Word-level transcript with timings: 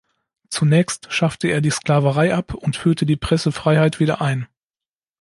Zunächst 0.49 1.13
schaffte 1.13 1.47
er 1.49 1.61
die 1.61 1.69
Sklaverei 1.69 2.33
ab 2.33 2.55
und 2.55 2.75
führte 2.75 3.05
die 3.05 3.17
Pressefreiheit 3.17 3.99
wieder 3.99 4.19
ein. 4.19 4.47